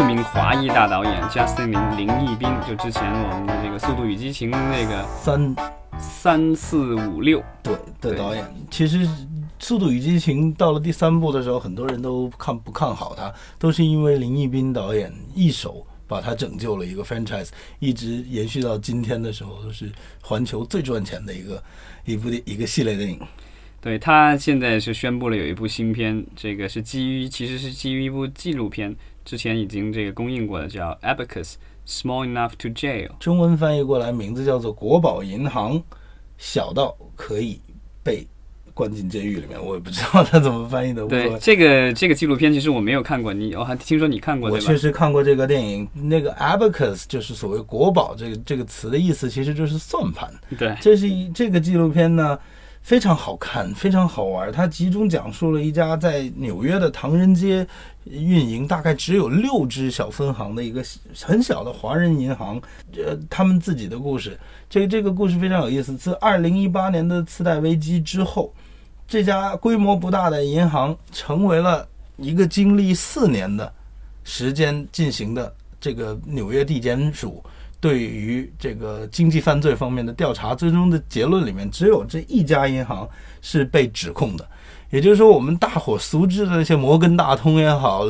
[0.00, 5.54] 著名华裔大导演 Justin 林林毅斌，就之前我们的这个《速度与激情》那个三。
[5.98, 9.06] 三四五六，对的导演，其实
[9.58, 19.92] 《速度与激情》到了第三部的时候，很多人都看不看好它，都是因为林毅斌导演一手把它拯救了一个 franchise，一直延续到今天的时候，都是
[20.22, 21.62] 环球最赚钱的一个
[22.06, 23.20] 一部一个系列电影。
[23.80, 31.54] 对他现在是宣布了有一部新片，这个是基于其实是基于一部纪录片，之前已经这个公映过的，叫 Abacus
[31.86, 33.08] Small Enough to Jail。
[33.18, 35.78] 中文翻译过来名字叫做《国宝银行》，
[36.36, 37.58] 小到可以
[38.02, 38.26] 被
[38.74, 41.06] 关进监狱里面，我也不知道他怎么翻译的。
[41.06, 44.76] 对这个这个纪录片，其实我没有看过，你我还听说你看过我确？
[44.76, 50.30] 实看过这个电影，那个 abacus 就是所谓国宝这个这个词的意思，其实就是算盘。
[50.58, 52.38] 对，这是一这个纪录片呢，
[52.82, 54.50] 非常好看，非常好玩。
[54.50, 57.64] 它集中讲述了一家在纽约的唐人街
[58.04, 60.84] 运营，大概只有六支小分行的一个
[61.22, 62.60] 很小的华人银行，
[62.96, 64.36] 呃，他们自己的故事。
[64.68, 65.96] 这个这个故事非常有意思。
[65.96, 68.52] 自二零一八年的次贷危机之后，
[69.06, 73.72] 这家规模不大的银行成为了一个经历四年的
[74.24, 77.44] 时间进行的这个纽约地检署
[77.80, 83.08] 对于这个经济犯罪方面的调查，最终的结论里面只有这一家银行
[83.40, 84.46] 是被指控的。
[84.90, 88.02] 也就是说，我们大伙熟知的那些摩根大通也好，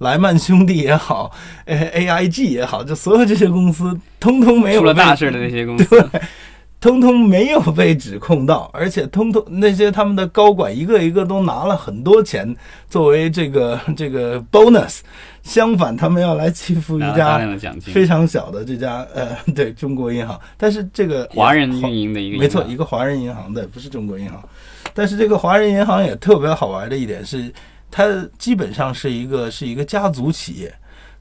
[0.00, 1.32] 莱曼兄弟也好，
[1.64, 6.10] 呃，AIG 也好，就所有这些公司，通通没有出了大事的那些公司，
[6.78, 12.54] 通通没有被指控到， 而且通通那些他们的高管一个一个都拿了很多钱
[12.88, 15.00] 作为这个 这个 bonus，
[15.42, 17.40] 相反他们要来欺负一家。
[17.80, 24.46] 非常小的这家呃 对中国银行，但是这个华人运营的一个没错，一个华人银行对，不是中国银行，
[24.92, 27.50] 但是这个华人银行也特别好玩的一点是，
[27.90, 28.04] 它
[28.38, 30.72] 基本上是一个是一个家族企业。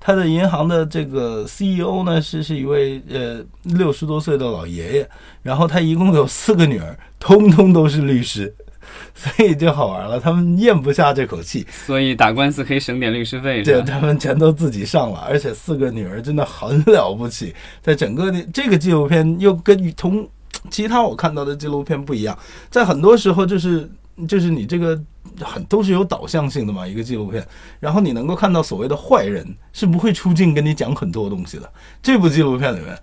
[0.06, 5.10] 它的银行的这个 CEO 呢是是一位呃六十多岁的老爷爷，
[5.42, 8.54] 然后他一共有四个女儿，通通都是律师，
[9.16, 13.88] 所以就好玩了，他们咽不下这口气，所以打官司可以省点律师费，是对，吧？
[13.88, 17.56] 他们全都自己上了，而且四个女儿真的很了不起。
[17.82, 20.30] 在整个的这个纪录片又跟同
[20.70, 22.38] 其他我看到的纪录片不一样，
[22.70, 23.90] 在很多时候就是
[24.28, 25.00] 就是你这个
[25.42, 27.46] 很都是有导向性的嘛，一个纪录片，
[27.80, 31.70] 然后你能够看到所谓的坏人是不会出镜跟你讲很多东西的。
[32.02, 32.98] 这部纪录片里面。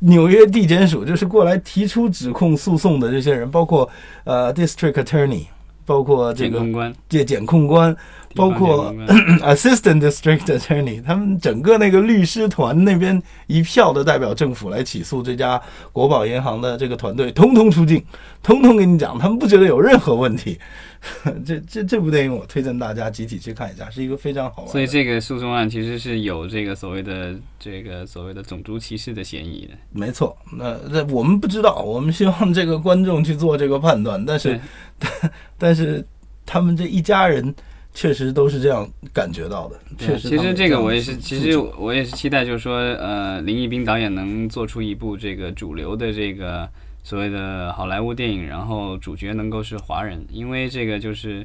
[0.00, 3.90] 纽约地检署就是过来提出指控诉讼的这些人，包括
[4.22, 5.46] 呃 district attorney，
[5.88, 7.96] 包括这个检控官，检检控官，
[8.34, 8.94] 包括
[9.40, 15.58] assistant district attorney，他们整个那个律师团那边一票的代表政府来起诉这家
[15.90, 18.04] 国宝银行的这个团队，通通出境，
[18.42, 20.58] 通通跟你讲，他们不觉得有任何问题。
[21.46, 24.70] 这这这部电影我推荐大家集体去看一下，是一个非常好玩。
[24.70, 29.74] 所以这个诉讼案其实是有这个所谓的这个所谓的种族歧视的嫌疑的。
[29.92, 34.60] 没错，那那我们不知道，我们希望这个观众去做这个判断，但是
[34.98, 36.04] 对 但是
[36.44, 37.54] 他们这一家人
[37.94, 46.68] 确实都是这样感觉到的，确实其实这个我也是，其实我也是期待，就是说，呃，林毅斌导演能做出一部这个主流的这个
[47.02, 51.44] 所谓的好莱坞电影，然后主角能够是华人，因为这个就是，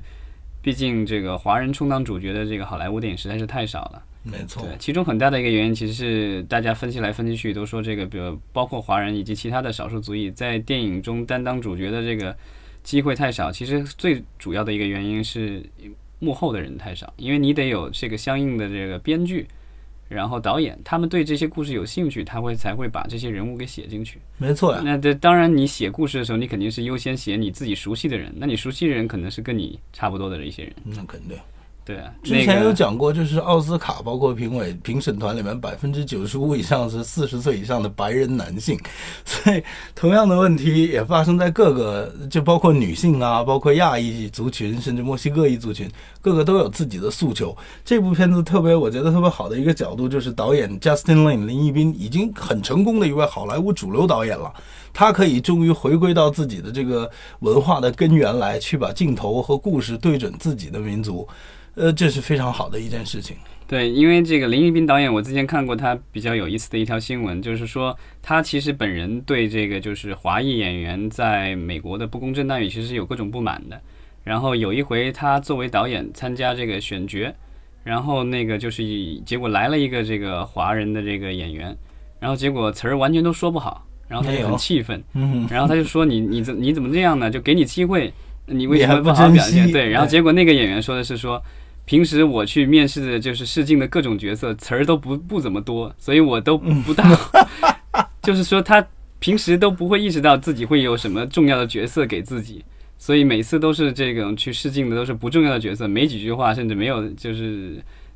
[0.62, 4.04] 毕竟这个华人充当主角的这个好莱坞电影实在是太少了。
[4.22, 12.36] 没错对，，其中很大的一个原因其实是大家分析来分析去都说这个，比如包括华人以及其他的少数族裔在电影中担当主角的这个
[12.84, 13.52] 机会太少。
[13.52, 15.64] 其实最主要的一个原因是
[16.20, 19.48] 幕后的人太少，因为你得有这个相应的这个编剧，
[20.10, 24.20] 然后导演，他们对这些故事有兴趣，他会才会把这些人物给写进去。
[24.38, 28.34] 没错呀，那这当然，你写故事的时候，你肯定是优先写你自己熟悉的人。
[28.38, 31.38] 那你熟悉的人可能是跟你差不多的一些人，那肯定。
[31.86, 32.14] 对啊。
[32.24, 38.80] 之前有讲过，就是奥斯卡包括评委评审团里面百分之九十五以上是四十岁以上的白人男性，
[39.26, 45.90] 所以同样的问题也发生在各个，就包括女性啊，包括亚裔族群，甚至墨西哥裔族群，
[46.22, 47.56] 各个都有自己的诉求。
[47.84, 54.52] 这部片子特别，我觉得特别好的一个角度就是导演 Justin Lin 林一斌已经很成功的一位好莱坞主流导演了。
[54.96, 57.10] 他可以终于回归到自己的这个
[57.40, 61.28] 文化的根源来，去把镜头和故事对准自己的民族，
[61.76, 63.36] 呃，这是非常好的一件事情。
[63.68, 73.82] 对，因为这个林毅斌导演，我之前看过他比较有意思的一条新闻，就是说他其实本人对这个就是华裔演员在美国的不公正待遇，其实是有各种不满的。
[74.24, 77.34] 然后有一回他作为导演参加这个选角，
[77.84, 81.76] 然后那个就是以结果来了一个这个华人的这个演员，
[82.20, 87.32] 然后结果词儿完全都说不好，然后他就很气愤，嗯，然后他就说你你怎你怎么这样呢？
[87.32, 88.14] 就给你机会，
[88.46, 89.70] 你为什么不好好表现？
[89.72, 91.42] 对，然后结果那个演员说的是说，
[91.86, 97.04] 平时我去面试的就是试镜的各种角色，词儿都不不怎么多，所以我都不大，
[98.24, 98.86] 就是说他
[99.20, 102.64] 平时都不会意识到自己会有什么重要的角色给自己，
[102.98, 107.76] 所以每次都是这种去试镜的都是不重要的角色，没几句话，甚至没有就是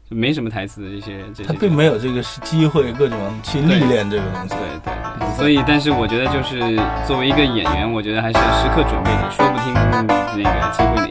[0.09, 1.47] 就没什么台词的这些这些。
[1.49, 4.49] 他并没有这个机会，各种去历练这个东西。
[4.49, 6.59] 对对对，所以但是我觉得就是
[7.05, 11.06] 作为一个演员，我觉得还是要时刻准备着，说不定那个机会。